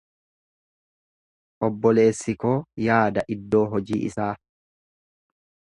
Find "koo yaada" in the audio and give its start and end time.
2.45-3.27